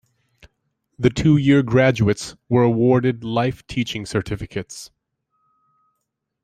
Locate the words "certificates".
4.07-4.89